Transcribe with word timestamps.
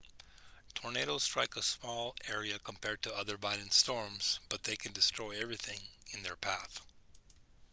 tornadoes 0.73 1.21
strike 1.21 1.55
a 1.55 1.61
small 1.61 2.15
area 2.27 2.57
compared 2.57 2.99
to 3.03 3.15
other 3.15 3.37
violent 3.37 3.71
storms 3.71 4.39
but 4.49 4.63
they 4.63 4.75
can 4.75 4.91
destroy 4.93 5.39
everything 5.39 5.79
in 6.13 6.23
their 6.23 6.37
path 6.37 6.81